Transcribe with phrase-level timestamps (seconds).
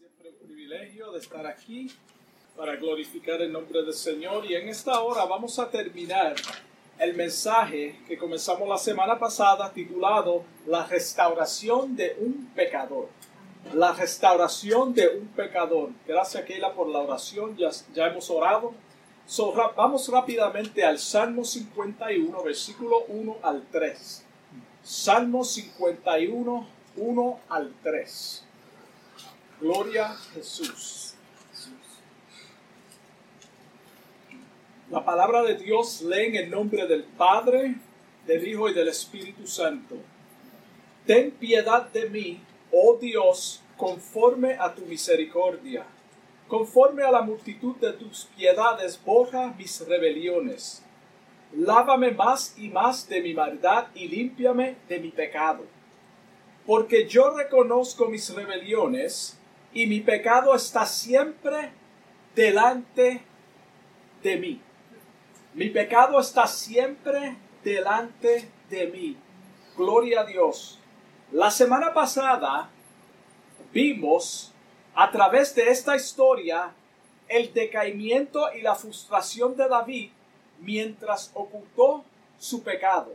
[0.00, 1.90] Siempre un privilegio de estar aquí
[2.56, 6.36] para glorificar el nombre del Señor y en esta hora vamos a terminar
[6.98, 13.10] el mensaje que comenzamos la semana pasada titulado La restauración de un pecador.
[13.74, 15.90] La restauración de un pecador.
[16.06, 18.72] Gracias Keila por la oración, ya, ya hemos orado.
[19.26, 24.24] So, vamos rápidamente al Salmo 51, versículo 1 al 3.
[24.82, 28.46] Salmo 51, 1 al 3.
[29.60, 31.14] Gloria a Jesús.
[34.90, 37.74] La palabra de Dios lee en el nombre del Padre,
[38.26, 39.96] del Hijo y del Espíritu Santo.
[41.04, 42.40] Ten piedad de mí,
[42.72, 45.84] oh Dios, conforme a tu misericordia.
[46.48, 50.82] Conforme a la multitud de tus piedades, borra mis rebeliones.
[51.52, 55.66] Lávame más y más de mi maldad y límpiame de mi pecado.
[56.66, 59.36] Porque yo reconozco mis rebeliones
[59.72, 61.70] y mi pecado está siempre
[62.34, 63.22] delante
[64.22, 64.60] de mí.
[65.54, 69.16] Mi pecado está siempre delante de mí.
[69.76, 70.78] Gloria a Dios.
[71.32, 72.68] La semana pasada
[73.72, 74.52] vimos
[74.94, 76.72] a través de esta historia
[77.28, 80.10] el decaimiento y la frustración de David
[80.58, 82.04] mientras ocultó
[82.38, 83.12] su pecado.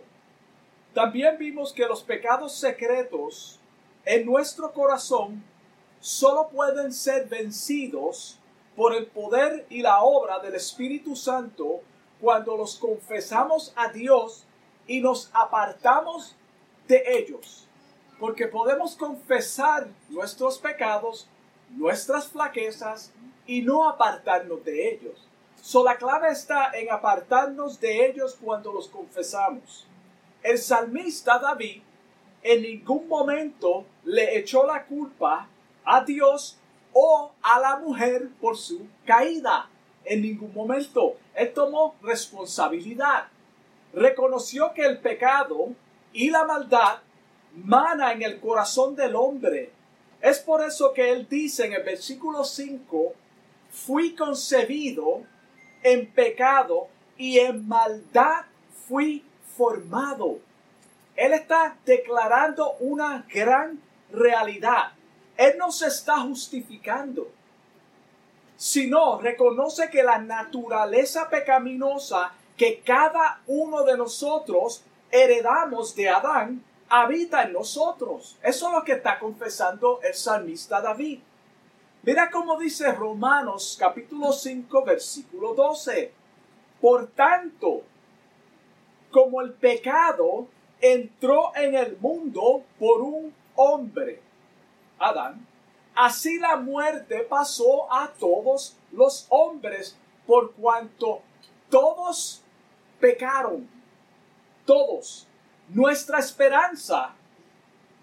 [0.94, 3.60] También vimos que los pecados secretos
[4.06, 5.44] en nuestro corazón
[6.06, 8.38] solo pueden ser vencidos
[8.76, 11.82] por el poder y la obra del Espíritu Santo
[12.22, 14.46] cuando los confesamos a Dios
[14.86, 16.36] y nos apartamos
[16.88, 17.68] de ellos.
[18.20, 21.28] Porque podemos confesar nuestros pecados,
[21.72, 23.12] nuestras flaquezas
[23.48, 25.28] y no apartarnos de ellos.
[25.60, 29.88] So, la clave está en apartarnos de ellos cuando los confesamos.
[30.44, 31.82] El salmista David
[32.44, 35.50] en ningún momento le echó la culpa
[35.86, 36.58] a Dios
[36.94, 39.70] o a la mujer por su caída.
[40.04, 41.18] En ningún momento.
[41.34, 43.28] Él tomó responsabilidad.
[43.94, 45.70] Reconoció que el pecado
[46.14, 47.00] y la maldad
[47.56, 49.72] mana en el corazón del hombre.
[50.22, 53.14] Es por eso que él dice en el versículo 5,
[53.70, 55.24] fui concebido
[55.84, 56.88] en pecado
[57.18, 58.46] y en maldad
[58.88, 59.24] fui
[59.56, 60.40] formado.
[61.16, 63.80] Él está declarando una gran
[64.12, 64.94] realidad.
[65.38, 67.28] Él no se está justificando,
[68.56, 77.44] sino reconoce que la naturaleza pecaminosa que cada uno de nosotros heredamos de Adán habita
[77.44, 78.38] en nosotros.
[78.42, 81.20] Eso es lo que está confesando el salmista David.
[82.04, 86.14] Mira cómo dice Romanos capítulo 5 versículo 12.
[86.80, 87.82] Por tanto,
[89.12, 90.48] como el pecado
[90.80, 94.22] entró en el mundo por un hombre,
[95.00, 95.46] Adán,
[95.96, 101.22] así la muerte pasó a todos los hombres por cuanto
[101.70, 102.42] todos
[103.00, 103.68] pecaron.
[104.66, 105.28] Todos.
[105.70, 107.14] Nuestra esperanza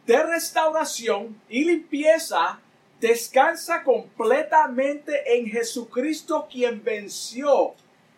[0.06, 2.60] de restauración y limpieza
[3.00, 7.74] descansa completamente en Jesucristo quien venció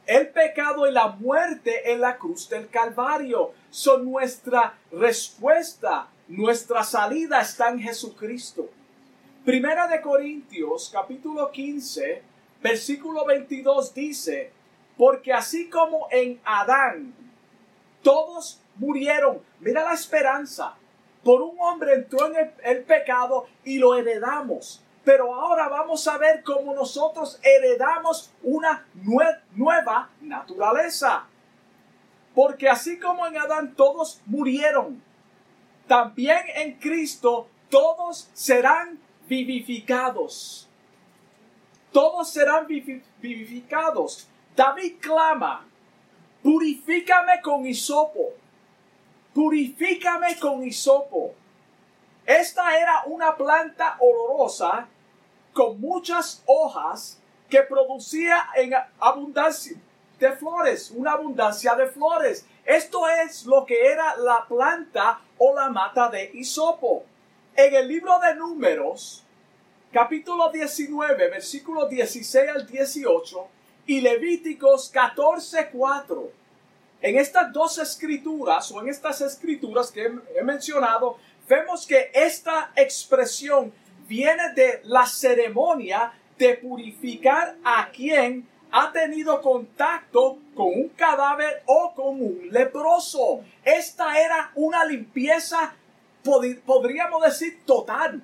[0.06, 3.52] el pecado y la muerte en la cruz del Calvario.
[3.70, 8.68] Son nuestra respuesta nuestra salida está en Jesucristo.
[9.44, 12.34] Primera de Corintios capítulo 15
[12.64, 14.50] versículo 22 dice,
[14.96, 17.14] porque así como en Adán
[18.02, 20.74] todos murieron, mira la esperanza,
[21.22, 24.82] por un hombre entró en el, pecado y lo heredamos.
[25.04, 28.86] Pero ahora vamos a ver cómo nosotros heredamos una
[29.54, 31.26] nueva naturaleza.
[32.34, 35.02] Porque así como en Adán todos murieron,
[35.86, 40.68] también en Cristo todos serán vivificados.
[41.92, 44.28] Todos serán vivificados.
[44.56, 45.66] David clama,
[46.42, 48.32] purifícame con hisopo.
[49.32, 51.34] Purifícame con hisopo.
[52.24, 54.88] Esta era una planta olorosa
[55.52, 59.76] con muchas hojas que producía en abundancia
[60.18, 62.46] de flores, una abundancia de flores.
[62.64, 67.04] Esto es lo que era la planta o la mata de hisopo.
[67.54, 69.22] En el libro de Números,
[69.92, 73.48] capítulo 19, versículos 16 al 18
[73.86, 76.30] y Levíticos 14, 4.
[77.02, 83.74] En estas dos escrituras o en estas escrituras que he mencionado, vemos que esta expresión
[84.08, 91.92] viene de la ceremonia de purificar a quien ha tenido contacto con un cadáver o
[91.94, 93.44] con un leproso.
[93.62, 95.72] Esta era una limpieza,
[96.66, 98.20] podríamos decir, total.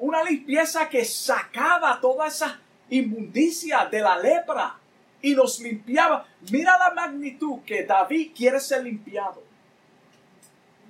[0.00, 2.58] una limpieza que sacaba toda esa
[2.90, 4.76] inmundicia de la lepra
[5.20, 6.26] y nos limpiaba.
[6.50, 9.40] Mira la magnitud que David quiere ser limpiado.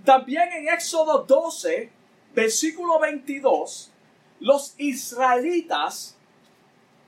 [0.06, 1.90] También en Éxodo 12,
[2.34, 3.92] versículo 22,
[4.40, 6.16] los israelitas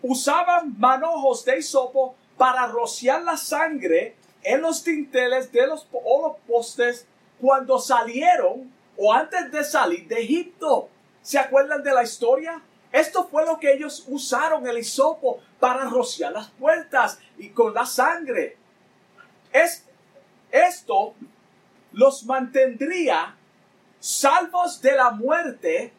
[0.07, 6.37] usaban manojos de hisopo para rociar la sangre en los tinteles de los, o los
[6.47, 7.07] postes
[7.41, 10.91] cuando salieron o antes de salir de Egipto.
[11.23, 12.61] ¿Se acuerdan de la historia?
[12.93, 17.87] Esto fue lo que ellos usaron el hisopo para rociar las puertas y con la
[17.87, 18.59] sangre.
[19.55, 19.87] Es,
[20.51, 21.15] esto
[21.93, 23.37] los mantendría
[24.01, 25.95] salvos de la muerte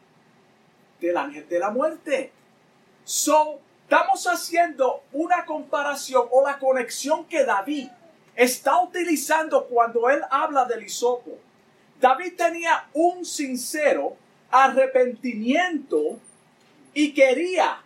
[1.00, 2.32] del ángel de la muerte.
[3.04, 7.88] So, estamos haciendo una comparación o la conexión que David
[8.34, 11.38] está utilizando cuando él habla del hisopo.
[12.00, 14.16] David tenía un sincero
[14.50, 16.18] arrepentimiento
[16.94, 17.80] y quería,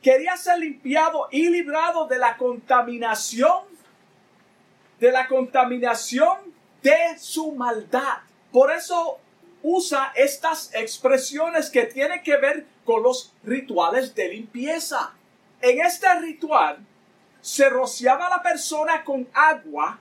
[0.00, 3.64] quería ser limpiado y librado de la contaminación,
[4.98, 6.38] de la contaminación
[6.82, 8.20] de su maldad.
[8.50, 9.18] Por eso
[9.62, 15.12] usa estas expresiones que tienen que ver con los rituales de limpieza.
[15.60, 16.78] En este ritual
[17.40, 19.98] se rociaba a la persona con agua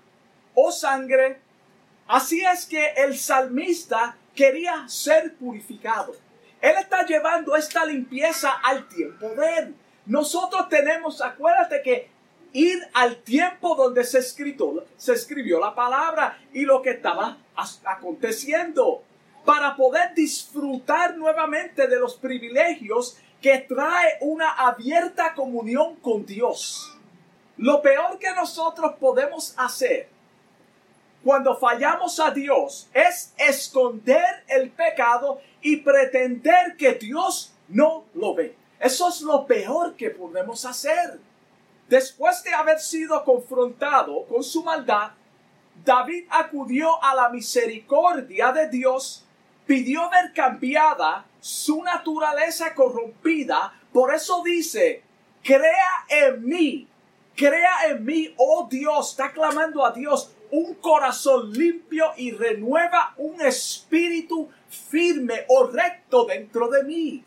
[0.53, 1.39] o sangre.
[2.07, 6.15] Así es que el salmista quería ser purificado.
[6.61, 9.75] Él está llevando esta limpieza al tiempo de él.
[10.05, 12.09] Nosotros tenemos, acuérdate que
[12.53, 17.37] ir al tiempo donde se, escrito, se escribió la palabra y lo que estaba
[17.85, 19.03] aconteciendo
[19.45, 26.95] para poder disfrutar nuevamente de los privilegios que trae una abierta comunión con Dios.
[27.57, 30.09] Lo peor que nosotros podemos hacer
[31.23, 38.55] cuando fallamos a Dios es esconder el pecado y pretender que Dios no lo ve.
[38.79, 41.19] Eso es lo peor que podemos hacer.
[41.89, 45.11] Después de haber sido confrontado con su maldad,
[45.83, 49.25] David acudió a la misericordia de Dios,
[49.69, 55.03] pidió ver cambiada su naturaleza corrompida, por eso dice,
[55.43, 56.87] crea en mí,
[57.35, 63.39] crea en mí, oh Dios, está clamando a Dios, un corazón limpio y renueva un
[63.41, 67.23] espíritu firme o recto dentro de mí.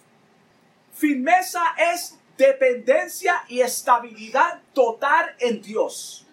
[0.95, 1.63] Firmeza
[1.95, 6.27] es dependencia y estabilidad total en Dios.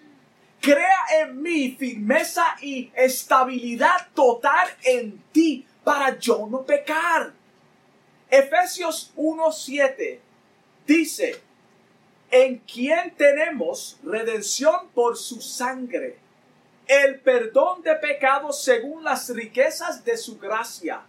[0.59, 7.33] Crea en mí firmeza y estabilidad total en ti para yo no pecar.
[8.29, 10.19] Efesios 1.7
[10.85, 11.41] dice,
[12.31, 16.17] en quien tenemos redención por su sangre,
[16.87, 21.01] el perdón de pecados según las riquezas de su gracia.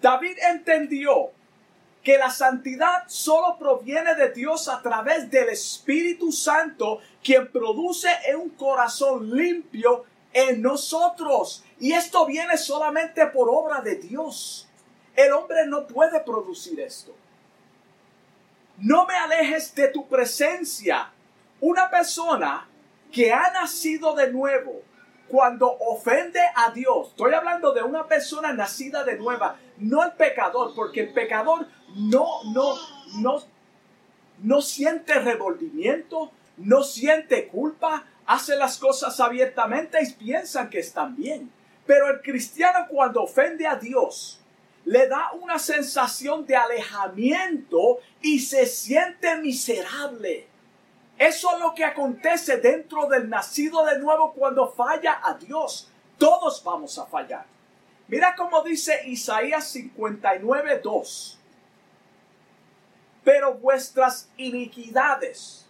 [0.00, 1.30] David entendió
[2.02, 8.50] que la santidad solo proviene de Dios a través del Espíritu Santo, quien produce un
[8.50, 10.04] corazón limpio
[10.36, 11.64] en nosotros.
[11.80, 14.68] Y esto viene solamente por obra de Dios.
[15.16, 17.14] El hombre no puede producir esto.
[18.76, 21.10] No me alejes de tu presencia.
[21.58, 22.68] Una persona
[23.10, 24.82] que ha nacido de nuevo,
[25.28, 30.74] cuando ofende a Dios, estoy hablando de una persona nacida de nueva, no el pecador,
[30.74, 32.74] porque el pecador no, no,
[33.20, 33.42] no,
[34.42, 41.50] no siente revolvimiento, no siente culpa, hace las cosas abiertamente y piensan que están bien.
[41.86, 44.40] Pero el cristiano cuando ofende a Dios,
[44.84, 50.48] le da una sensación de alejamiento y se siente miserable.
[51.18, 55.90] Eso es lo que acontece dentro del nacido de nuevo cuando falla a Dios.
[56.18, 57.46] Todos vamos a fallar.
[58.08, 61.36] Mira cómo dice Isaías 59, 2
[63.26, 65.66] pero vuestras iniquidades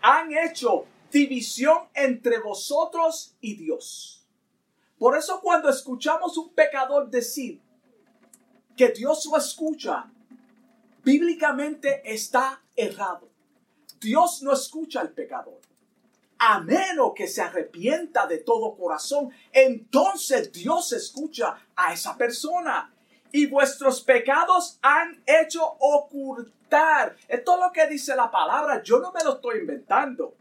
[0.00, 4.26] han hecho división entre vosotros y Dios.
[4.98, 7.60] Por eso cuando escuchamos un pecador decir
[8.76, 10.10] que Dios lo escucha,
[11.02, 13.28] bíblicamente está errado.
[14.00, 15.60] Dios no escucha al pecador.
[16.38, 22.94] A menos que se arrepienta de todo corazón, entonces Dios escucha a esa persona
[23.32, 27.16] y vuestros pecados han hecho ocultar.
[27.28, 30.34] Esto es lo que dice la palabra, yo no me lo estoy inventando.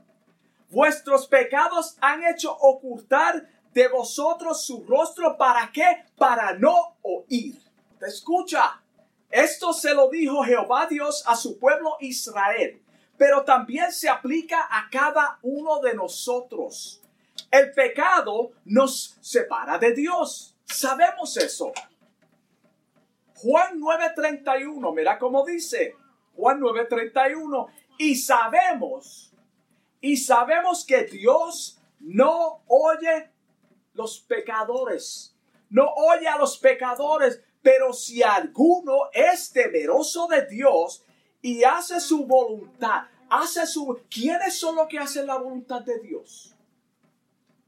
[0.69, 5.37] Vuestros pecados han hecho ocultar de vosotros su rostro.
[5.37, 6.05] ¿Para qué?
[6.17, 7.55] Para no oír.
[7.99, 8.81] ¿Te escucha?
[9.29, 12.81] Esto se lo dijo Jehová Dios a su pueblo Israel,
[13.17, 17.01] pero también se aplica a cada uno de nosotros.
[17.51, 20.55] El pecado nos separa de Dios.
[20.65, 21.71] Sabemos eso.
[23.35, 25.95] Juan 9:31, mira cómo dice.
[26.35, 27.67] Juan 9:31.
[27.97, 29.28] Y sabemos,
[30.01, 33.31] y sabemos que Dios no oye
[33.93, 35.35] los pecadores.
[35.69, 41.03] No oye a los pecadores, pero si alguno es temeroso de Dios
[41.41, 44.01] y hace su voluntad, hace su...
[44.09, 46.55] ¿Quiénes son los que hacen la voluntad de Dios?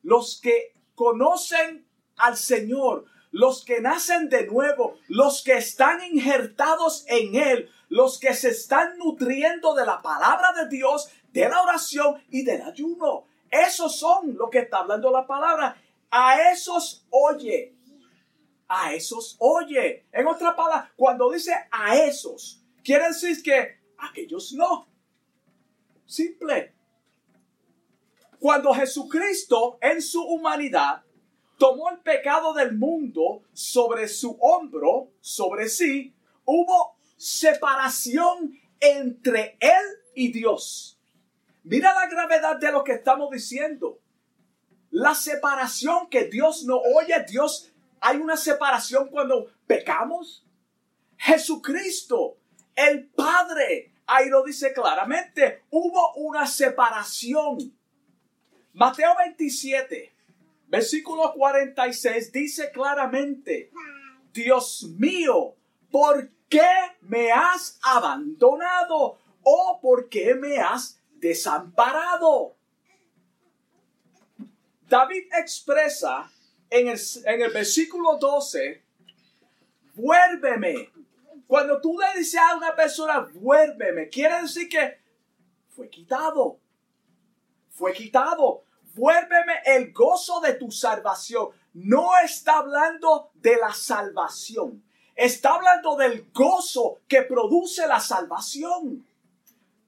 [0.02, 1.86] Los que conocen
[2.18, 8.34] al Señor, los que nacen de nuevo, los que están injertados en Él, los que
[8.34, 13.26] se están nutriendo de la palabra de Dios, de la oración y del ayuno.
[13.50, 15.76] Esos son los que está hablando la palabra.
[16.10, 17.76] A esos oye.
[18.68, 20.06] A esos oye.
[20.12, 24.88] En otra palabra, cuando dice a esos, quiere decir que aquellos no.
[26.06, 26.74] Simple.
[28.40, 31.04] Cuando Jesucristo en su humanidad
[31.58, 39.86] tomó el pecado del mundo sobre su hombro, sobre sí, hubo separación entre él
[40.16, 41.00] y Dios.
[41.64, 44.00] Mira la gravedad de lo que estamos diciendo.
[44.90, 50.46] La separación que Dios no oye, Dios, hay una separación cuando pecamos.
[51.18, 52.38] Jesucristo,
[52.76, 57.78] el Padre, ahí lo dice claramente, hubo una separación.
[58.74, 60.14] Mateo 27,
[60.68, 63.72] versículo 46 dice claramente,
[64.34, 65.56] Dios mío,
[65.92, 66.70] ¿por qué
[67.02, 69.20] me has abandonado?
[69.44, 72.56] ¿O por qué me has desamparado?
[74.90, 76.30] David expresa
[76.70, 78.84] en el, en el versículo 12,
[79.96, 80.92] vuélveme.
[81.48, 85.00] Cuando tú le dices a una persona, vuélveme, quiere decir que
[85.70, 86.60] fue quitado.
[87.70, 88.64] Fue quitado.
[88.94, 91.50] Vuélveme el gozo de tu salvación.
[91.74, 94.84] No está hablando de la salvación.
[95.16, 99.06] Está hablando del gozo que produce la salvación.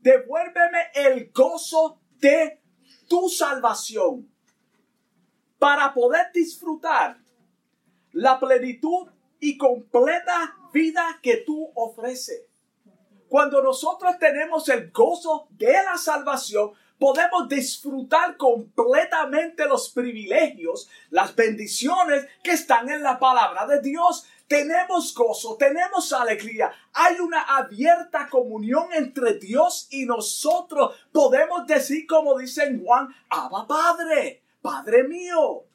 [0.04, 2.62] Devuélveme el gozo de
[3.08, 4.30] tu salvación
[5.58, 7.18] para poder disfrutar
[8.12, 9.08] la plenitud
[9.40, 12.44] y completa vida que tú ofreces.
[13.30, 22.28] Cuando nosotros tenemos el gozo de la salvación, podemos disfrutar completamente los privilegios, las bendiciones
[22.44, 24.28] que están en la palabra de Dios.
[24.54, 26.72] Tenemos gozo, tenemos alegría.
[26.94, 30.96] Hay una abierta comunión entre Dios y nosotros.
[31.12, 34.44] Podemos decir como dice Juan, Abba Padre.
[34.62, 35.66] Padre mío.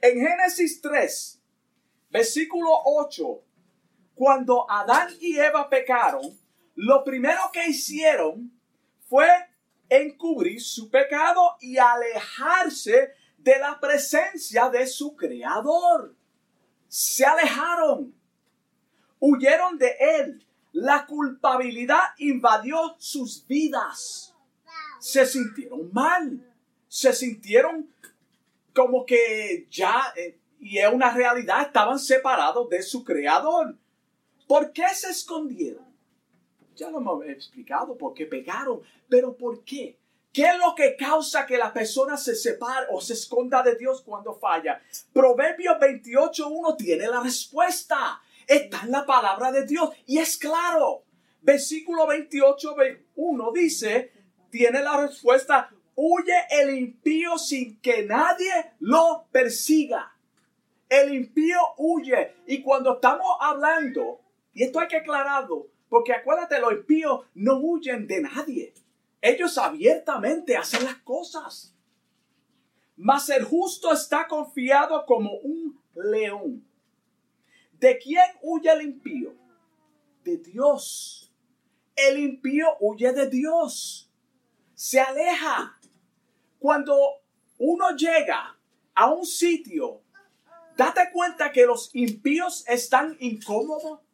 [0.00, 1.42] En Génesis 3,
[2.08, 3.42] versículo 8,
[4.14, 6.38] cuando Adán y Eva pecaron,
[6.76, 8.56] lo primero que hicieron
[9.08, 9.28] fue
[9.88, 16.14] encubrir su pecado y alejarse de la presencia de su creador.
[16.88, 18.14] Se alejaron,
[19.20, 20.46] huyeron de él.
[20.72, 24.34] La culpabilidad invadió sus vidas.
[25.00, 26.46] Se sintieron mal
[26.96, 27.90] se sintieron
[28.74, 33.76] como que ya, eh, y es una realidad, estaban separados de su creador.
[34.46, 35.84] ¿Por qué se escondieron?
[36.74, 39.98] Ya lo hemos explicado, porque pegaron, pero ¿por qué?
[40.36, 44.02] ¿Qué es lo que causa que la persona se separe o se esconda de Dios
[44.02, 44.82] cuando falla?
[45.10, 48.20] Proverbios 28.1 tiene la respuesta.
[48.46, 51.04] Está en la palabra de Dios y es claro.
[51.40, 54.12] Versículo 28.1 dice,
[54.50, 60.18] tiene la respuesta, Huye el impío sin que nadie lo persiga.
[60.86, 62.34] El impío huye.
[62.46, 64.20] Y cuando estamos hablando,
[64.52, 68.74] y esto hay que aclararlo, porque acuérdate, los impíos no huyen de nadie.
[69.26, 71.74] Ellos abiertamente hacen las cosas.
[72.96, 76.64] Mas el justo está confiado como un león.
[77.72, 79.34] ¿De quién huye el impío?
[80.22, 81.34] De Dios.
[81.96, 84.08] El impío huye de Dios.
[84.74, 85.76] Se aleja.
[86.60, 86.96] Cuando
[87.58, 88.56] uno llega
[88.94, 90.02] a un sitio,
[90.76, 94.05] date cuenta que los impíos están incómodos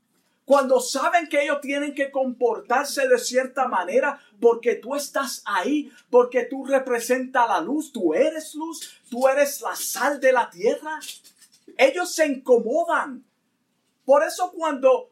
[0.53, 6.45] cuando saben que ellos tienen que comportarse de cierta manera porque tú estás ahí, porque
[6.45, 11.01] tú representas la luz, tú eres luz, tú eres la sal de la tierra.
[11.79, 13.25] Ellos se incomodan.
[14.05, 15.11] Por eso cuando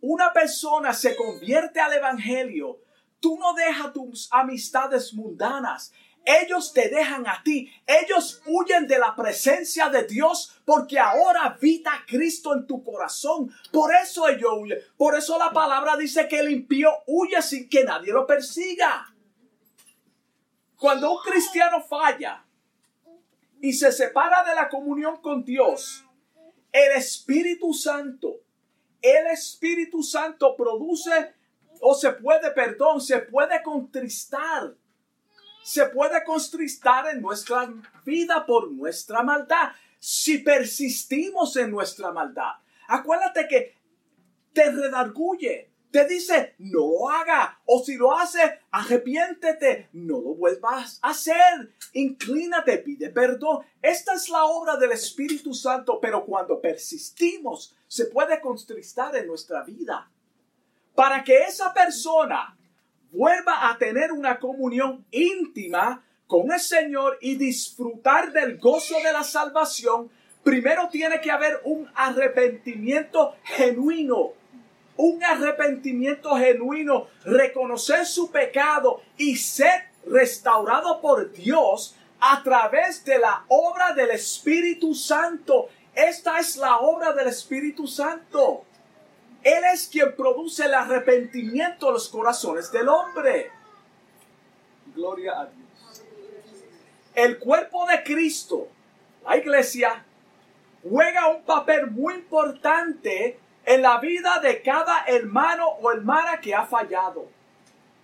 [0.00, 2.78] una persona se convierte al Evangelio,
[3.20, 5.92] tú no dejas tus amistades mundanas.
[6.28, 7.72] Ellos te dejan a ti.
[7.86, 13.50] Ellos huyen de la presencia de Dios porque ahora habita Cristo en tu corazón.
[13.72, 14.78] Por eso ellos huyen.
[14.98, 19.14] Por eso la palabra dice que el impío huye sin que nadie lo persiga.
[20.76, 22.44] Cuando un cristiano falla
[23.62, 26.04] y se separa de la comunión con Dios
[26.70, 28.42] el Espíritu Santo,
[29.00, 31.34] el Espíritu Santo produce
[31.80, 34.74] o se puede, perdón, se puede contristar.
[35.62, 37.68] Se puede contristar en nuestra
[38.04, 39.72] vida por nuestra maldad.
[39.98, 42.52] Si persistimos en nuestra maldad.
[42.88, 43.76] Acuérdate que
[44.52, 50.98] te redarguye, te dice, no lo haga, o si lo hace, arrepiéntete, no lo vuelvas
[51.02, 53.64] a hacer, inclínate, pide perdón.
[53.80, 59.62] Esta es la obra del Espíritu Santo, pero cuando persistimos, se puede contristar en nuestra
[59.62, 60.10] vida.
[60.94, 62.57] Para que esa persona
[63.10, 69.24] vuelva a tener una comunión íntima con el Señor y disfrutar del gozo de la
[69.24, 70.10] salvación,
[70.44, 74.32] primero tiene que haber un arrepentimiento genuino
[74.98, 83.44] un arrepentimiento genuino, reconocer su pecado y ser restaurado por Dios a través de la
[83.46, 85.68] obra del Espíritu Santo.
[85.94, 88.64] Esta es la obra del Espíritu Santo.
[89.42, 93.50] Él es quien produce el arrepentimiento en los corazones del hombre.
[94.94, 96.02] Gloria a Dios.
[97.14, 98.68] El cuerpo de Cristo,
[99.24, 100.04] la iglesia,
[100.82, 106.64] juega un papel muy importante en la vida de cada hermano o hermana que ha
[106.64, 107.28] fallado.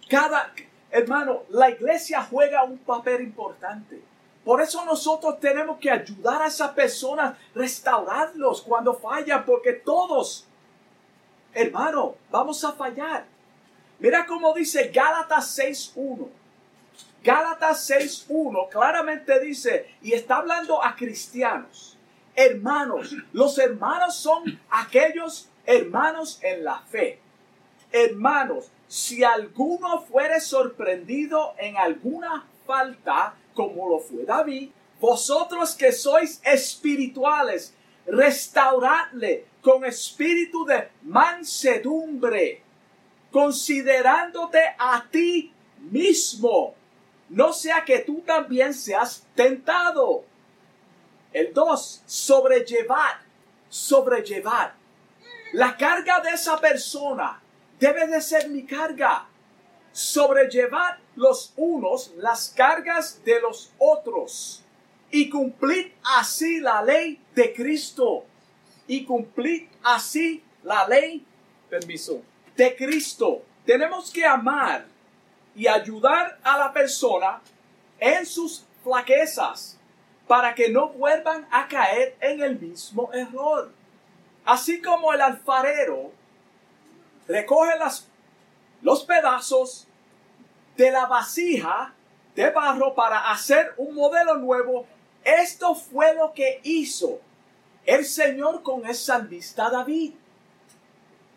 [0.09, 0.53] Cada
[0.91, 4.01] hermano, la iglesia juega un papel importante.
[4.45, 10.47] Por eso nosotros tenemos que ayudar a esas personas, restaurarlos cuando fallan, porque todos,
[11.55, 13.27] hermano, vamos a fallar.
[13.99, 16.29] Mira cómo dice Gálatas 6.1.
[17.23, 21.97] Gálatas 6.1 claramente dice, y está hablando a cristianos,
[22.37, 27.19] hermanos, los hermanos son aquellos Hermanos en la fe,
[27.91, 34.71] hermanos, si alguno fuere sorprendido en alguna falta, como lo fue David,
[35.01, 37.73] vosotros que sois espirituales,
[38.07, 42.61] restauradle con espíritu de mansedumbre,
[43.33, 45.51] considerándote a ti
[45.91, 46.75] mismo,
[47.31, 50.27] no sea que tú también seas tentado.
[51.33, 53.23] El 2, sobrellevar,
[53.71, 54.75] sobrellevar.
[55.55, 57.41] La carga de esa persona
[57.81, 59.27] debe de ser mi carga.
[59.93, 64.63] Sobrellevar los unos las cargas de los otros
[65.11, 68.27] y cumplir así la ley de Cristo.
[68.87, 71.25] Y cumplir así la ley,
[71.69, 72.23] permiso,
[72.57, 73.43] de Cristo.
[73.65, 74.87] Tenemos que amar
[75.55, 77.41] y ayudar a la persona
[77.99, 79.79] en sus flaquezas
[80.27, 83.71] para que no vuelvan a caer en el mismo error.
[84.45, 86.13] Así como el alfarero
[87.27, 88.09] recoge las,
[88.83, 89.87] los pedazos
[90.77, 91.95] de la vasija
[92.35, 94.87] de barro para hacer un modelo nuevo,
[95.23, 97.21] esto fue lo que hizo
[97.87, 100.15] el Señor con el salmista David.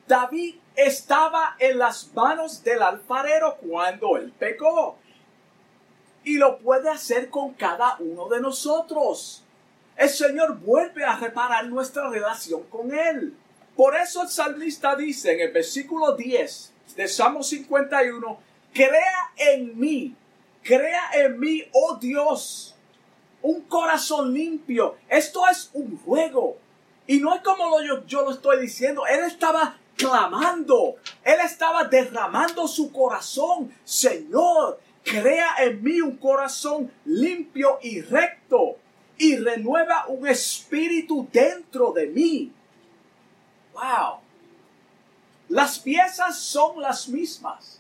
[0.07, 4.97] David estaba en las manos del alfarero cuando él pecó.
[6.23, 9.43] Y lo puede hacer con cada uno de nosotros
[9.97, 13.36] el Señor vuelve a reparar nuestra relación con Él.
[13.75, 18.39] Por eso el salmista dice en el versículo 10 de Salmo 51,
[18.73, 20.15] crea en mí,
[20.63, 22.75] crea en mí, oh Dios,
[23.47, 24.97] un corazón limpio.
[25.07, 26.57] Esto es un juego.
[27.07, 29.05] Y no es como yo, yo lo estoy diciendo.
[29.07, 30.95] Él estaba clamando.
[31.23, 33.73] Él estaba derramando su corazón.
[33.86, 38.75] Señor, crea en mí un corazón limpio y recto
[39.17, 42.51] y renueva un espíritu dentro de mí.
[43.73, 44.19] Wow.
[45.47, 47.79] Las piezas son las mismas.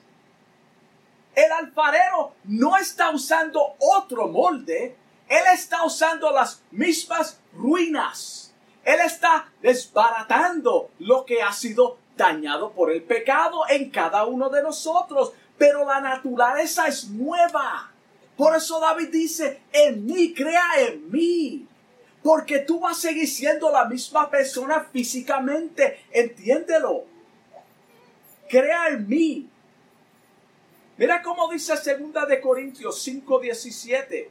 [1.35, 4.95] El alfarero no está usando otro molde,
[5.29, 8.53] él está usando las mismas ruinas.
[8.83, 14.63] Él está desbaratando lo que ha sido dañado por el pecado en cada uno de
[14.63, 17.91] nosotros, pero la naturaleza es nueva.
[18.37, 21.67] Por eso David dice, en mí, crea en mí.
[22.23, 26.05] Porque tú vas a seguir siendo la misma persona físicamente.
[26.11, 27.05] Entiéndelo.
[28.49, 29.49] Crea en mí.
[30.97, 34.29] Mira cómo dice segunda de Corintios 5:17.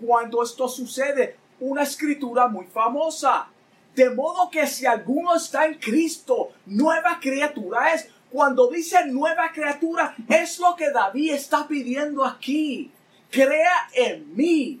[0.00, 3.48] Cuando esto sucede, una escritura muy famosa.
[3.94, 8.08] De modo que si alguno está en Cristo, nueva criatura es.
[8.30, 12.90] Cuando dice nueva criatura, es lo que David está pidiendo aquí.
[13.30, 14.80] Crea en mí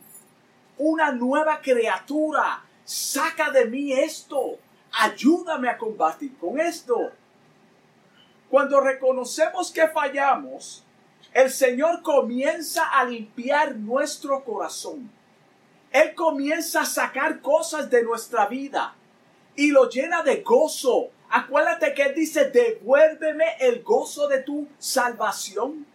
[0.78, 2.64] una nueva criatura.
[2.84, 4.58] Saca de mí esto.
[4.92, 7.12] Ayúdame a combatir con esto.
[8.50, 10.84] Cuando reconocemos que fallamos,
[11.34, 15.10] el Señor comienza a limpiar nuestro corazón.
[15.90, 18.94] Él comienza a sacar cosas de nuestra vida.
[19.56, 21.10] y lo llena de gozo.
[21.30, 25.86] Acuérdate que él dice, devuélveme el gozo de tu salvación.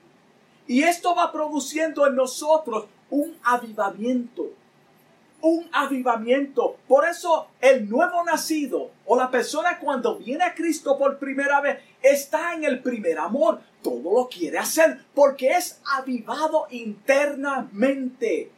[0.66, 4.48] Y esto va produciendo en nosotros un avivamiento.
[5.42, 6.78] Un avivamiento.
[6.88, 11.80] Por eso el nuevo nacido o la persona cuando viene a Cristo por primera vez
[12.02, 13.62] está en el primer amor.
[13.82, 18.52] Todo lo quiere hacer porque es avivado internamente.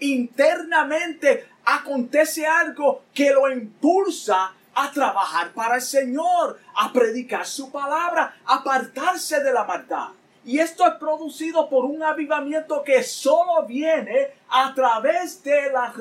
[0.00, 8.36] Internamente acontece algo que lo impulsa a trabajar para el Señor, a predicar su palabra,
[8.46, 10.10] a apartarse de la maldad.
[10.48, 15.92] Y esto es producido por un avivamiento que solo viene a través de la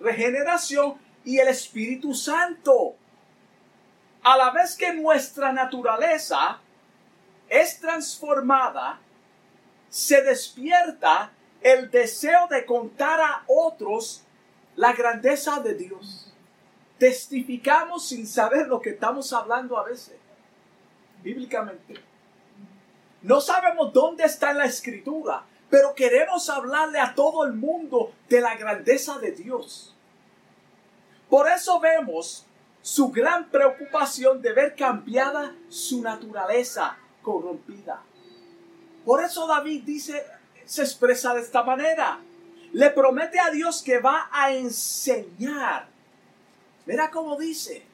[0.00, 0.94] regeneración
[1.24, 2.96] y el Espíritu Santo.
[4.24, 6.58] A la vez que nuestra naturaleza
[7.48, 8.98] es transformada,
[9.88, 14.24] se despierta el deseo de contar a otros
[14.74, 16.34] la grandeza de Dios.
[16.98, 20.16] Testificamos sin saber lo que estamos hablando a veces,
[21.22, 22.10] bíblicamente.
[23.22, 28.40] No sabemos dónde está en la escritura, pero queremos hablarle a todo el mundo de
[28.40, 29.94] la grandeza de Dios.
[31.30, 32.46] Por eso vemos
[32.82, 38.02] su gran preocupación de ver cambiada su naturaleza corrompida.
[39.04, 40.26] Por eso David dice,
[40.64, 42.18] se expresa de esta manera.
[42.72, 45.86] Le promete a Dios que va a enseñar.
[46.86, 47.84] Mira cómo dice.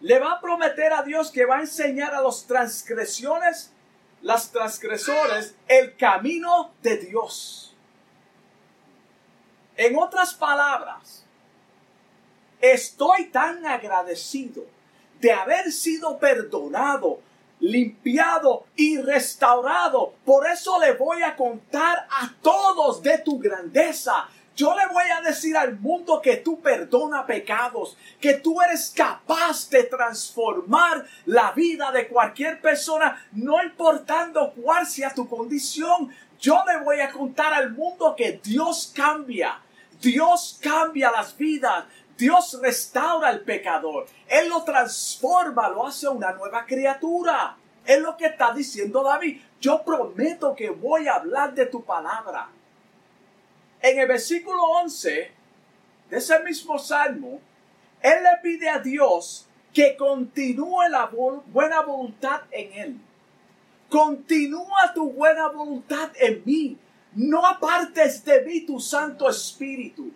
[0.00, 3.72] Le va a prometer a Dios que va a enseñar a los transgresiones
[4.22, 7.74] las transgresores el camino de Dios.
[9.76, 11.24] En otras palabras,
[12.60, 14.64] estoy tan agradecido
[15.20, 17.20] de haber sido perdonado,
[17.60, 20.14] limpiado y restaurado.
[20.24, 25.20] Por eso le voy a contar a todos de tu grandeza, yo le voy a
[25.20, 31.92] decir al mundo que tú perdona pecados, que tú eres capaz de transformar la vida
[31.92, 36.12] de cualquier persona, no importando cuál sea tu condición.
[36.40, 39.60] Yo le voy a contar al mundo que Dios cambia.
[40.00, 41.84] Dios cambia las vidas.
[42.16, 44.06] Dios restaura al pecador.
[44.26, 47.56] Él lo transforma, lo hace una nueva criatura.
[47.86, 49.40] Es lo que está diciendo David.
[49.60, 52.48] Yo prometo que voy a hablar de tu palabra.
[53.80, 55.30] En el versículo 11
[56.10, 57.40] de ese mismo salmo,
[58.02, 63.00] él le pide a Dios que continúe la buena voluntad en él.
[63.88, 66.76] Continúa tu buena voluntad en mí.
[67.14, 70.10] No apartes de mí tu Santo Espíritu.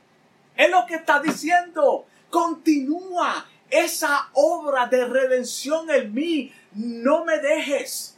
[0.56, 2.04] Es lo que está diciendo.
[2.30, 6.52] Continúa esa obra de redención en mí.
[6.74, 8.11] No me dejes.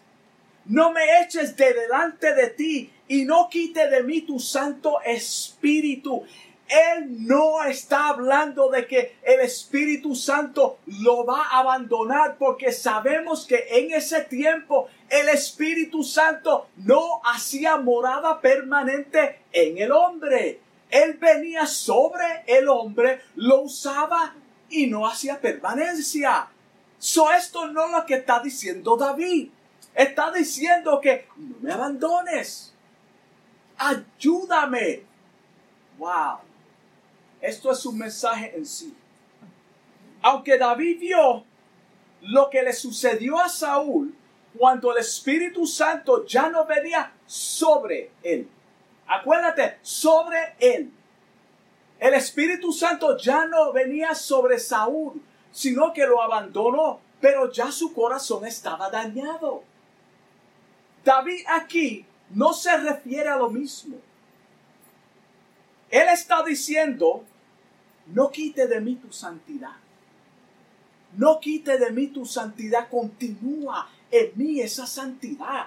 [0.67, 6.25] No me eches de delante de ti y no quite de mí tu Santo Espíritu.
[6.67, 13.47] Él no está hablando de que el Espíritu Santo lo va a abandonar porque sabemos
[13.47, 20.61] que en ese tiempo el Espíritu Santo no hacía morada permanente en el hombre.
[20.91, 24.35] Él venía sobre el hombre, lo usaba
[24.71, 26.49] y no hacía permanencia.
[26.99, 29.51] So esto no es lo que está diciendo David.
[29.95, 32.75] Está diciendo que no me abandones
[33.77, 35.03] ayúdame.
[35.99, 36.39] Wow.
[37.41, 38.95] Esto es un mensaje en sí.
[40.23, 41.45] Aunque David vio
[42.23, 44.15] lo que le sucedió a Saúl
[44.59, 48.49] cuando el Espíritu Santo ya no venía sobre él.
[49.07, 50.91] Acuérdate, sobre él.
[51.99, 57.93] El Espíritu Santo ya no venía sobre Saúl, sino que lo abandonó, pero ya su
[57.93, 59.63] corazón estaba dañado.
[61.05, 63.97] David aquí no se refiere a lo mismo.
[65.91, 67.25] Él está diciendo,
[68.07, 69.77] no quite de mí tu santidad.
[71.17, 75.67] No quite de mí tu santidad, continúa en mí esa santidad.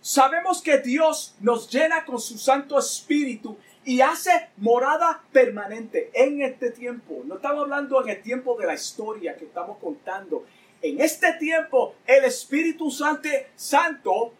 [0.00, 6.70] Sabemos que Dios nos llena con su Santo Espíritu y hace morada permanente en este
[6.70, 7.22] tiempo.
[7.24, 10.44] No estamos hablando en el tiempo de la historia que estamos contando.
[10.82, 14.34] En este tiempo, el Espíritu Santo, Santo,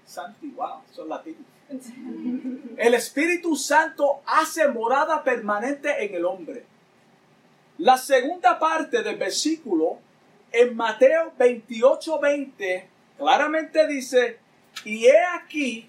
[0.93, 1.41] son latinos.
[2.77, 6.65] El Espíritu Santo hace morada permanente en el hombre.
[7.79, 9.99] La segunda parte del versículo
[10.53, 14.39] en Mateo 28, 20 claramente dice,
[14.85, 15.89] y he aquí,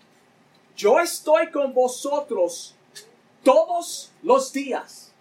[0.75, 2.75] yo estoy con vosotros
[3.43, 5.13] todos los días.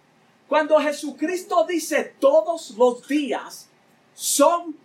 [0.47, 3.69] Cuando Jesucristo dice todos los días,
[4.13, 4.75] son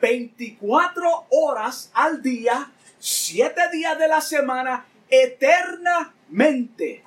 [0.00, 7.02] 24 horas al día, 7 días de la semana, eternamente.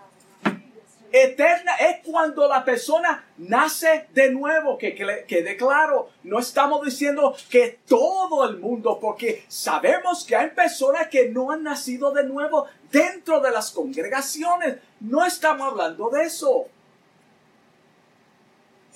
[1.12, 6.12] Eterna es cuando la persona nace de nuevo, que quede claro.
[6.24, 11.64] No estamos diciendo que todo el mundo, porque sabemos que hay personas que no han
[11.64, 14.78] nacido de nuevo dentro de las congregaciones.
[15.00, 16.68] No estamos hablando de eso.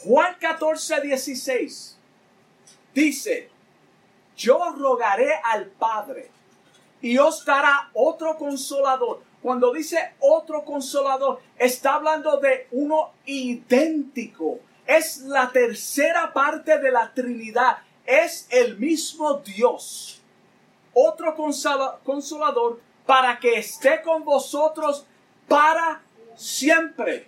[0.03, 1.97] Juan 14, 16
[2.93, 3.49] dice,
[4.43, 6.29] yo rogaré al Padre
[7.01, 9.21] y os dará otro consolador.
[9.41, 14.60] Cuando dice otro consolador, está hablando de uno idéntico.
[14.86, 17.77] Es la tercera parte de la Trinidad.
[18.06, 20.21] Es el mismo Dios.
[20.93, 21.36] Otro
[22.03, 25.06] consolador para que esté con vosotros
[25.47, 26.01] para
[26.36, 27.27] siempre.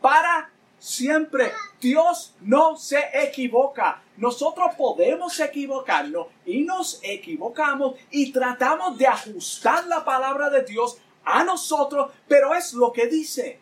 [0.00, 1.52] Para siempre.
[1.80, 4.02] Dios no se equivoca.
[4.20, 11.42] Nosotros podemos equivocarnos y nos equivocamos y tratamos de ajustar la palabra de Dios a
[11.42, 13.58] nosotros, pero es lo que dice.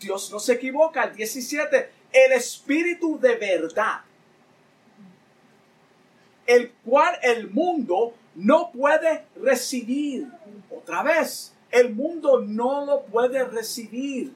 [0.00, 1.04] Dios no se equivoca.
[1.04, 4.00] El 17, el Espíritu de verdad,
[6.44, 10.26] el cual el mundo no puede recibir.
[10.76, 14.34] Otra vez, el mundo no lo puede recibir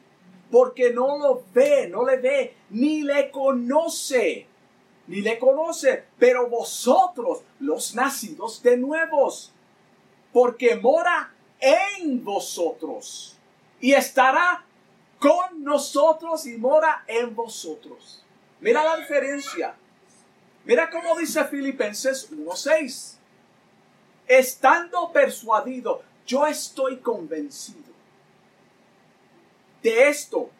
[0.52, 4.46] porque no lo ve, no le ve, ni le conoce,
[5.06, 9.52] ni le conoce, pero vosotros, los nacidos de nuevos,
[10.32, 13.36] porque mora en vosotros
[13.80, 14.64] y estará
[15.18, 18.24] con nosotros y mora en vosotros.
[18.60, 19.74] Mira la diferencia.
[20.64, 23.14] Mira cómo dice Filipenses 1.6.
[24.26, 27.86] Estando persuadido, yo estoy convencido
[29.86, 30.50] de esto,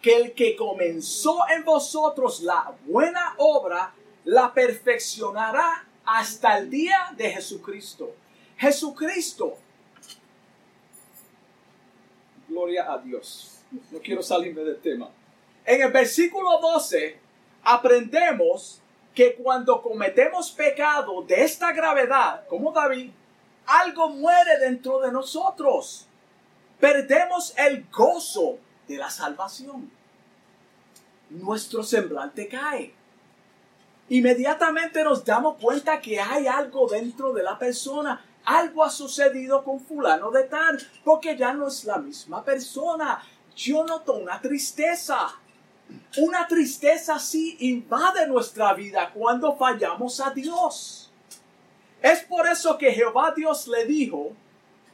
[0.00, 7.30] que el que comenzó en vosotros la buena obra, la perfeccionará hasta el día de
[7.30, 8.14] Jesucristo.
[8.56, 9.56] Jesucristo.
[12.48, 13.60] Gloria a Dios.
[13.90, 15.10] No quiero salirme del tema.
[15.64, 17.18] En el versículo 12
[17.62, 18.80] aprendemos
[19.14, 23.10] que cuando cometemos pecado de esta gravedad, como David,
[23.66, 26.06] algo muere dentro de nosotros.
[26.80, 28.58] Perdemos el gozo
[28.88, 29.90] de la salvación.
[31.30, 32.94] Nuestro semblante cae.
[34.08, 38.24] Inmediatamente nos damos cuenta que hay algo dentro de la persona.
[38.44, 43.22] Algo ha sucedido con fulano de tal, porque ya no es la misma persona.
[43.54, 45.28] Yo noto una tristeza.
[46.16, 51.10] Una tristeza así invade nuestra vida cuando fallamos a Dios.
[52.00, 54.32] Es por eso que Jehová Dios le dijo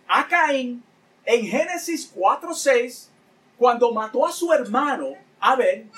[0.08, 0.82] a Caín
[1.24, 3.08] en Génesis 4:6,
[3.58, 5.90] cuando mató a su hermano Abel,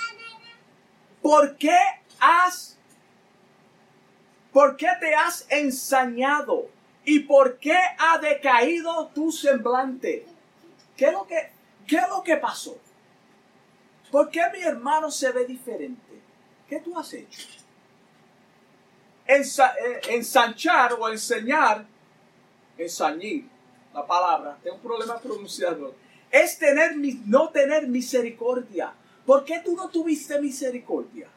[1.23, 1.79] ¿por qué
[2.21, 2.79] has,
[4.53, 6.69] por qué te has ensañado?
[7.05, 10.27] ¿Y por qué ha decaído tu semblante?
[10.97, 11.53] ¿Qué es lo que,
[11.87, 12.77] qué es lo que pasó?
[14.11, 16.21] ¿Por qué mi hermano se ve diferente?
[16.69, 17.43] ¿Qué tú has hecho?
[19.29, 21.85] Eh, ensanchar o enseñar,
[22.79, 23.49] ensañir,
[23.93, 25.95] la palabra, tengo un problema pronunciando
[26.31, 26.95] es tener,
[27.27, 28.93] no tener misericordia.
[29.25, 31.29] ¿Por qué tú no tuviste misericordia?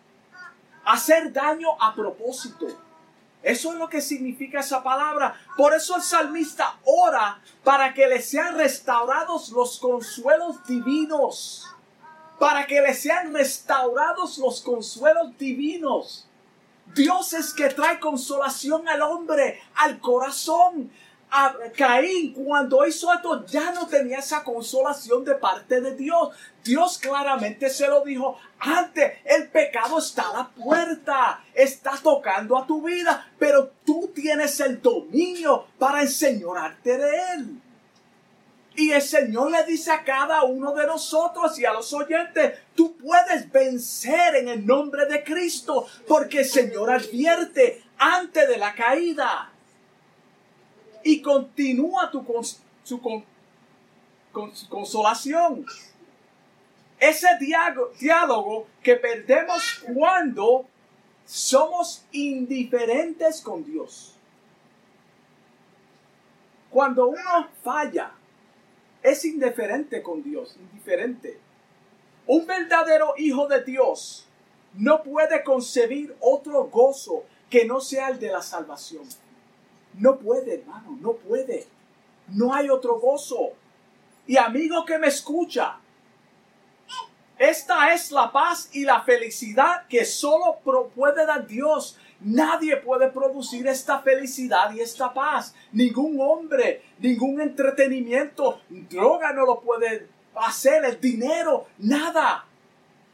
[0.86, 2.68] Hacer daño a propósito.
[3.42, 5.36] Eso es lo que significa esa palabra.
[5.56, 11.66] Por eso el salmista ora para que le sean restaurados los consuelos divinos.
[12.38, 16.28] Para que le sean restaurados los consuelos divinos.
[16.96, 20.92] Dios es que trae consolación al hombre, al corazón
[21.78, 26.30] Caín cuando hizo esto ya no tenía esa consolación de parte de Dios.
[26.64, 32.66] Dios claramente se lo dijo antes, el pecado está a la puerta, está tocando a
[32.66, 37.62] tu vida, pero tú tienes el dominio para enseñorarte de él.
[38.76, 42.96] Y el Señor le dice a cada uno de nosotros y a los oyentes, tú
[42.98, 49.52] puedes vencer en el nombre de Cristo, porque el Señor advierte antes de la caída
[51.04, 52.26] y continúa tu
[52.84, 53.02] su,
[54.70, 55.66] consolación.
[57.00, 57.28] Ese
[58.00, 60.66] diálogo que perdemos cuando
[61.26, 64.16] somos indiferentes con Dios.
[66.70, 68.12] Cuando uno falla,
[69.02, 71.40] es indiferente con Dios, indiferente.
[72.28, 74.28] Un verdadero hijo de Dios
[74.74, 79.04] no puede concebir otro gozo que no sea el de la salvación.
[79.94, 81.68] No puede, hermano, no puede.
[82.30, 83.54] No hay otro gozo.
[84.28, 85.80] Y amigo que me escucha,
[87.40, 90.60] esta es la paz y la felicidad que solo
[90.94, 91.98] puede dar Dios.
[92.20, 95.56] Nadie puede producir esta felicidad y esta paz.
[95.72, 102.46] Ningún hombre, ningún entretenimiento, droga no lo puede hacer el dinero, nada.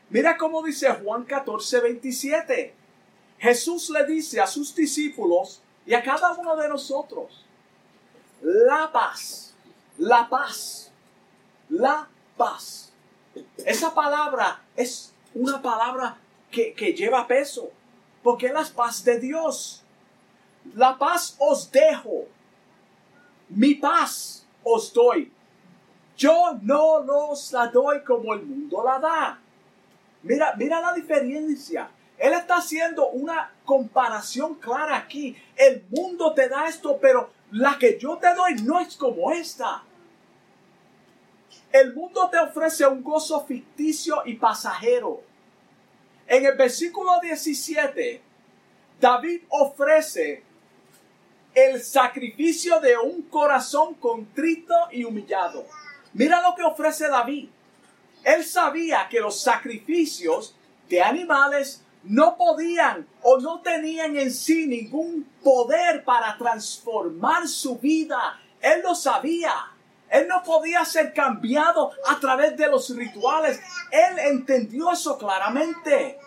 [0.10, 2.74] Mira cómo dice Juan 14, 27.
[3.38, 7.46] Jesús le dice a sus discípulos y a cada uno de nosotros,
[8.42, 9.54] la paz,
[9.98, 10.92] la paz,
[11.70, 12.92] la paz.
[13.58, 16.18] Esa palabra es una palabra
[16.52, 17.70] que, que lleva peso,
[18.24, 19.84] porque es la paz de Dios.
[20.74, 22.26] La paz os dejo,
[23.50, 25.32] mi paz os doy.
[26.18, 29.40] Yo no los la doy como el mundo la da.
[30.24, 31.90] Mira, mira la diferencia.
[32.26, 35.38] Él está haciendo una comparación clara aquí.
[35.56, 39.84] El mundo te da esto, pero la que yo te doy no es como esta.
[41.72, 45.22] El mundo te ofrece un gozo ficticio y pasajero.
[46.26, 48.20] En el versículo 17,
[49.00, 50.42] David ofrece
[51.54, 55.68] el sacrificio de un corazón contrito y humillado.
[56.14, 57.50] Mira lo que ofrece David.
[58.24, 60.56] Él sabía que los sacrificios
[60.90, 68.40] de animales no podían o no tenían en sí ningún poder para transformar su vida.
[68.62, 69.54] Él lo sabía.
[70.10, 73.60] Él no podía ser cambiado a través de los rituales.
[73.92, 76.20] Él entendió eso claramente.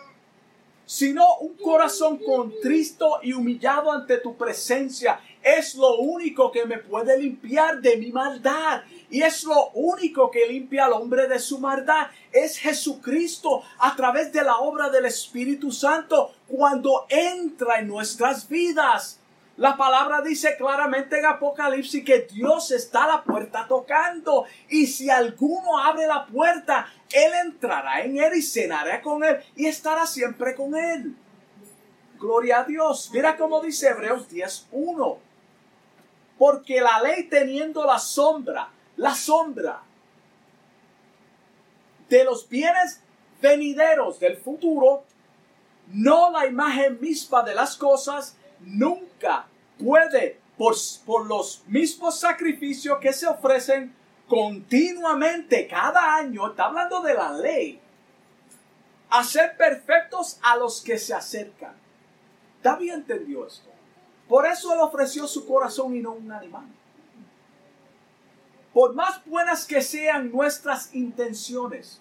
[0.85, 7.19] Sino un corazón contristo y humillado ante tu presencia es lo único que me puede
[7.19, 8.83] limpiar de mi maldad.
[9.11, 12.09] Y es lo único que limpia al hombre de su maldad.
[12.31, 19.21] Es Jesucristo a través de la obra del Espíritu Santo cuando entra en nuestras vidas.
[19.57, 24.45] La palabra dice claramente en Apocalipsis que Dios está a la puerta tocando.
[24.69, 29.67] Y si alguno abre la puerta, Él entrará en Él y cenará con Él y
[29.67, 31.17] estará siempre con Él.
[32.21, 33.11] Gloria a Dios.
[33.13, 35.19] Mira cómo dice Hebreos 10.1.
[36.39, 39.81] Porque la ley teniendo la sombra la sombra
[42.09, 43.01] de los bienes
[43.41, 45.05] venideros del futuro,
[45.89, 49.47] no la imagen misma de las cosas, nunca
[49.79, 50.75] puede, por,
[51.07, 53.95] por los mismos sacrificios que se ofrecen
[54.27, 57.81] continuamente cada año, está hablando de la ley,
[59.11, 61.75] hacer perfectos a los que se acercan.
[62.63, 63.69] David entendió esto.
[64.29, 66.67] Por eso él ofreció su corazón y no un animal.
[68.79, 72.01] Por más buenas que sean nuestras intenciones,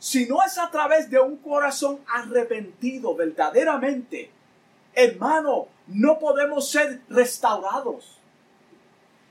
[0.00, 4.28] si no es a través de un corazón arrepentido verdaderamente,
[4.94, 8.18] hermano, no podemos ser restaurados.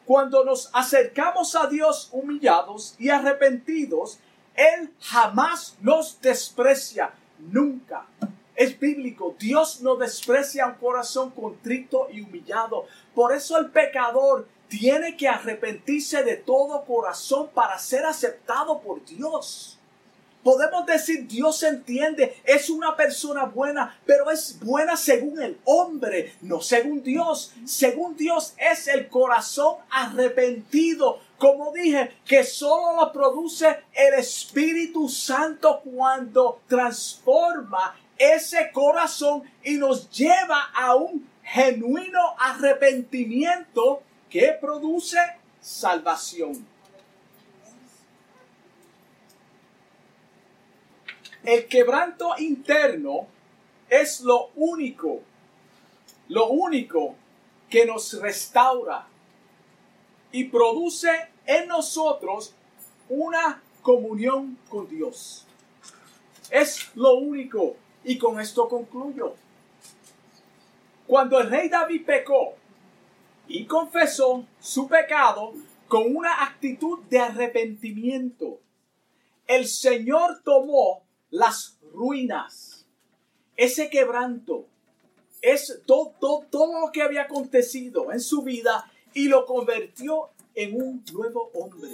[0.05, 4.19] Cuando nos acercamos a Dios humillados y arrepentidos,
[4.55, 7.11] Él jamás nos desprecia,
[7.51, 8.05] nunca.
[8.55, 12.85] Es bíblico, Dios no desprecia un corazón contrito y humillado.
[13.13, 19.77] Por eso el pecador tiene que arrepentirse de todo corazón para ser aceptado por Dios.
[20.43, 26.61] Podemos decir, Dios entiende, es una persona buena, pero es buena según el hombre, no
[26.61, 27.53] según Dios.
[27.65, 35.81] Según Dios es el corazón arrepentido, como dije, que solo lo produce el Espíritu Santo
[35.83, 45.17] cuando transforma ese corazón y nos lleva a un genuino arrepentimiento que produce
[45.61, 46.65] salvación.
[51.43, 53.27] El quebranto interno
[53.89, 55.21] es lo único,
[56.27, 57.15] lo único
[57.69, 59.07] que nos restaura
[60.31, 61.09] y produce
[61.45, 62.53] en nosotros
[63.07, 65.45] una comunión con Dios.
[66.49, 67.77] Es lo único.
[68.03, 69.35] Y con esto concluyo.
[71.07, 72.56] Cuando el rey David pecó,
[73.47, 75.53] y confesó su pecado
[75.87, 78.59] con una actitud de arrepentimiento.
[79.47, 82.85] El Señor tomó las ruinas,
[83.55, 84.65] ese quebranto,
[85.41, 86.13] es todo,
[86.49, 91.89] todo, lo que había acontecido en su vida y lo convirtió en un nuevo hombre.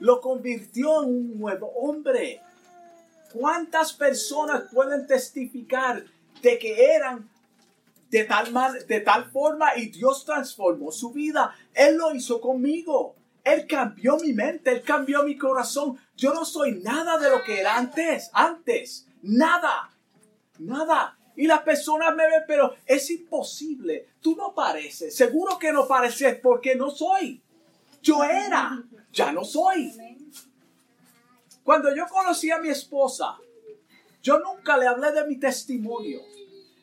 [0.00, 2.40] Lo convirtió en un nuevo hombre.
[3.32, 6.04] ¿Cuántas personas pueden testificar
[6.42, 7.28] de que eran
[8.16, 8.50] de tal,
[8.86, 11.54] de tal forma y Dios transformó su vida.
[11.74, 13.14] Él lo hizo conmigo.
[13.44, 15.98] Él cambió mi mente, Él cambió mi corazón.
[16.16, 19.90] Yo no soy nada de lo que era antes, antes, nada,
[20.58, 21.18] nada.
[21.36, 24.08] Y las personas me ven, pero es imposible.
[24.22, 25.14] Tú no pareces.
[25.14, 27.42] Seguro que no pareces porque no soy.
[28.00, 29.92] Yo era, ya no soy.
[31.62, 33.36] Cuando yo conocí a mi esposa,
[34.22, 36.22] yo nunca le hablé de mi testimonio.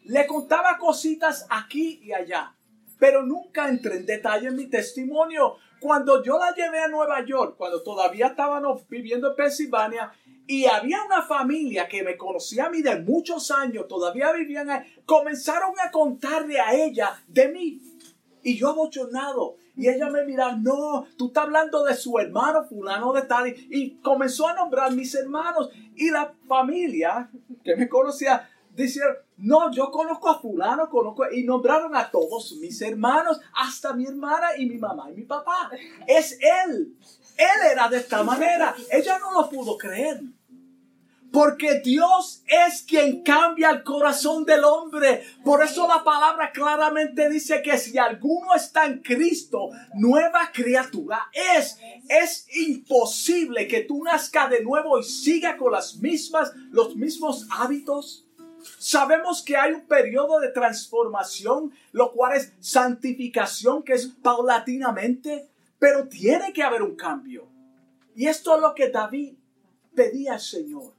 [0.05, 2.55] Le contaba cositas aquí y allá,
[2.99, 5.55] pero nunca entré en detalle en mi testimonio.
[5.79, 10.13] cuando yo la llevé a Nueva York, cuando todavía estábamos viviendo en Pensilvania,
[10.45, 14.81] y había una familia que me conocía a mí de muchos años, todavía vivían ahí,
[15.05, 17.81] comenzaron a contarle a ella de mí.
[18.43, 19.55] Y yo abochornado.
[19.75, 23.47] Y ella me mira, no, tú estás hablando de su hermano fulano de tal.
[23.47, 25.69] Y comenzó a nombrar mis hermanos.
[25.95, 27.29] Y la familia
[27.63, 32.81] que me conocía Dijeron, no, yo conozco a fulano, conozco, y nombraron a todos mis
[32.81, 35.69] hermanos, hasta mi hermana y mi mamá y mi papá.
[36.07, 36.95] Es él.
[37.37, 38.75] Él era de esta manera.
[38.91, 40.21] Ella no lo pudo creer.
[41.31, 45.23] Porque Dios es quien cambia el corazón del hombre.
[45.43, 51.79] Por eso la palabra claramente dice que si alguno está en Cristo, nueva criatura es.
[52.07, 58.27] Es imposible que tú nazcas de nuevo y siga con las mismas, los mismos hábitos.
[58.79, 65.47] Sabemos que hay un periodo de transformación, lo cual es santificación, que es paulatinamente,
[65.79, 67.47] pero tiene que haber un cambio.
[68.15, 69.33] Y esto es lo que David
[69.93, 70.93] pedía al Señor.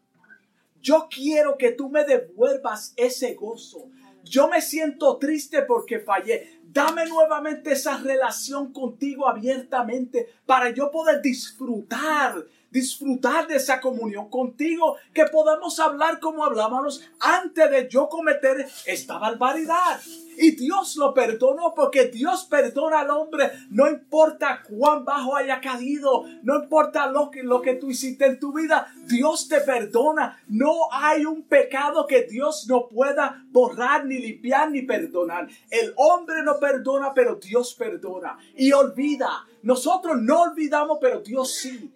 [0.80, 3.88] Yo quiero que tú me devuelvas ese gozo.
[4.22, 6.60] Yo me siento triste porque fallé.
[6.62, 12.44] Dame nuevamente esa relación contigo abiertamente para yo poder disfrutar
[12.74, 19.16] disfrutar de esa comunión contigo, que podamos hablar como hablábamos antes de yo cometer esta
[19.16, 20.00] barbaridad.
[20.36, 26.24] Y Dios lo perdonó porque Dios perdona al hombre, no importa cuán bajo haya caído,
[26.42, 30.42] no importa lo que, lo que tú hiciste en tu vida, Dios te perdona.
[30.48, 35.46] No hay un pecado que Dios no pueda borrar, ni limpiar, ni perdonar.
[35.70, 38.36] El hombre no perdona, pero Dios perdona.
[38.56, 39.46] Y olvida.
[39.62, 41.92] Nosotros no olvidamos, pero Dios sí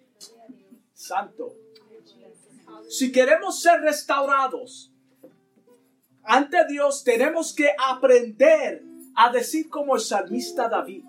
[0.99, 1.55] santo.
[2.89, 4.91] Si queremos ser restaurados
[6.23, 8.83] ante Dios, tenemos que aprender
[9.15, 11.05] a decir como el salmista David,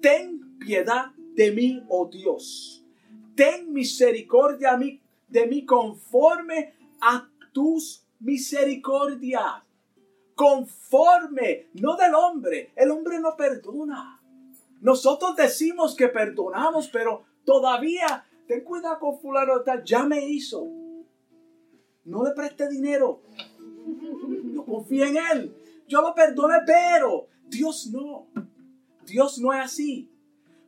[0.00, 2.84] ten piedad de mí, oh Dios,
[3.34, 4.78] ten misericordia
[5.28, 9.62] de mí conforme a tus misericordias,
[10.34, 14.22] conforme, no del hombre, el hombre no perdona.
[14.80, 20.66] Nosotros decimos que perdonamos, pero todavía ten cuidado con fulano tal, ya me hizo.
[22.04, 23.22] No le preste dinero.
[24.44, 25.56] No confíe en él.
[25.88, 28.28] Yo lo perdone, pero Dios no.
[29.04, 30.10] Dios no es así.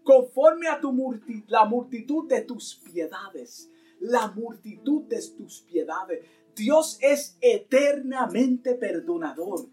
[0.03, 0.93] Conforme a tu
[1.49, 3.71] la multitud de tus piedades.
[4.01, 6.25] La multitud de tus piedades.
[6.55, 9.69] Dios es eternamente perdonador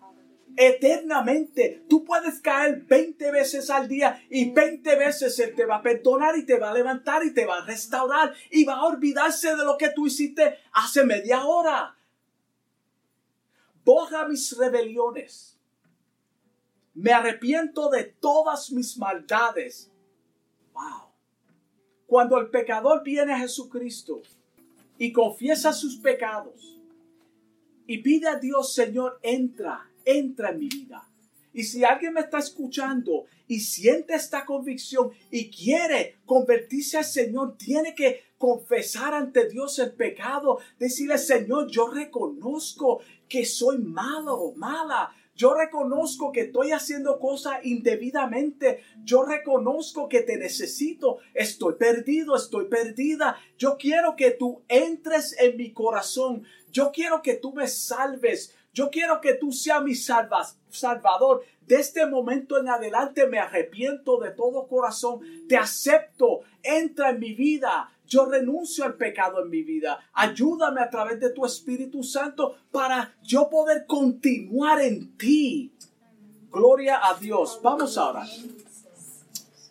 [0.58, 1.86] eternamente.
[1.90, 6.38] Tú puedes caer 20 veces al día y 20 veces Él te va a perdonar
[6.38, 9.66] y te va a levantar y te va a restaurar y va a olvidarse de
[9.66, 11.96] lo que tú hiciste hace media hora.
[13.84, 15.60] Borra mis rebeliones.
[16.94, 19.92] Me arrepiento de todas mis maldades.
[20.74, 21.10] Wow.
[22.08, 24.22] Cuando el pecador viene a Jesucristo
[24.98, 26.80] y confiesa sus pecados
[27.86, 31.10] y pide a Dios, Señor, entra entra en mi vida.
[31.54, 37.58] Y si alguien me está escuchando y siente esta convicción y quiere convertirse al Señor,
[37.58, 43.00] tiene que confesar ante Dios el pecado, decirle, Señor, yo reconozco
[43.30, 45.16] que soy malo o mala.
[45.36, 48.84] Yo reconozco que estoy haciendo cosas indebidamente.
[49.04, 51.20] Yo reconozco que te necesito.
[51.34, 53.38] Estoy perdido, estoy perdida.
[53.58, 56.44] Yo quiero que tú entres en mi corazón.
[56.72, 58.56] Yo quiero que tú me salves.
[58.76, 61.46] Yo quiero que tú seas mi salvador.
[61.66, 65.22] De este momento en adelante me arrepiento de todo corazón.
[65.48, 66.42] Te acepto.
[66.62, 67.90] Entra en mi vida.
[68.06, 69.98] Yo renuncio al pecado en mi vida.
[70.12, 75.72] Ayúdame a través de tu Espíritu Santo para yo poder continuar en ti.
[76.52, 77.62] Gloria a Dios.
[77.64, 78.28] Vamos ahora.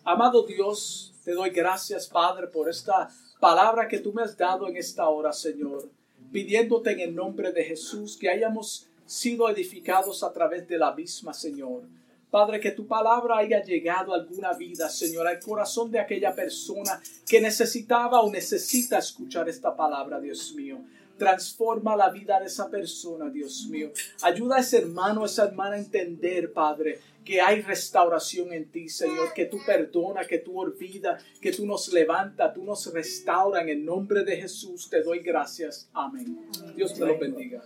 [0.03, 4.77] Amado Dios, te doy gracias, Padre, por esta palabra que tú me has dado en
[4.77, 5.87] esta hora, Señor.
[6.31, 11.33] Pidiéndote en el nombre de Jesús que hayamos sido edificados a través de la misma,
[11.33, 11.83] Señor.
[12.29, 17.01] Padre, que tu palabra haya llegado a alguna vida, Señor, al corazón de aquella persona
[17.25, 20.79] que necesitaba o necesita escuchar esta palabra, Dios mío.
[21.17, 23.91] Transforma la vida de esa persona, Dios mío.
[24.21, 28.89] Ayuda a ese hermano, a esa hermana a entender, Padre, que hay restauración en ti,
[28.89, 33.61] Señor, que tú perdona, que tú olvida, que tú nos levanta, tú nos restaura.
[33.61, 35.89] En el nombre de Jesús te doy gracias.
[35.93, 36.49] Amén.
[36.75, 37.63] Dios te lo bendiga.